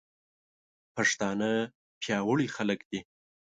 [0.95, 1.51] پښتانه
[2.01, 2.99] پياوړي خلک دي.